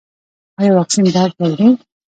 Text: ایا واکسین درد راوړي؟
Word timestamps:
ایا 0.59 0.71
واکسین 0.77 1.05
درد 1.15 1.33
راوړي؟ 1.39 1.69